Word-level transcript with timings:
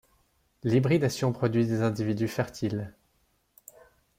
L'hybridation 0.63 1.31
produit 1.31 1.67
des 1.67 1.83
individus 1.83 2.27
fertiles. 2.27 2.95